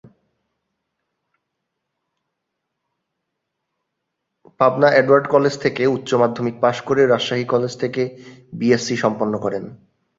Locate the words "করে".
6.87-7.01